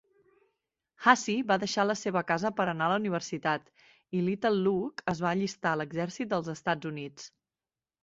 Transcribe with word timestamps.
Hassie 1.07 1.43
va 1.51 1.57
deixar 1.63 1.85
la 1.89 1.97
seva 1.99 2.23
casa 2.31 2.51
per 2.61 2.67
anar 2.73 2.87
a 2.89 2.93
la 2.93 2.97
universitat, 3.03 3.71
i 4.21 4.25
Little 4.33 4.55
Luke 4.67 5.09
es 5.17 5.25
va 5.29 5.33
allistar 5.37 5.77
a 5.79 5.83
l'exèrcit 5.85 6.37
dels 6.37 6.55
Estatus 6.59 6.95
Units. 6.97 7.35